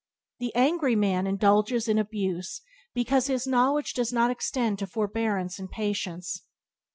The 0.39 0.55
angry 0.55 0.95
man 0.95 1.27
indulgence 1.27 1.87
in 1.87 1.97
raillery 1.97 2.01
and 2.01 2.07
abuse 2.07 2.61
because 2.95 3.27
his 3.27 3.45
knowledge 3.45 3.93
does 3.93 4.11
not 4.11 4.31
extend 4.31 4.79
to 4.79 4.87
forbearance 4.87 5.59
and 5.59 5.69
patience. 5.69 6.41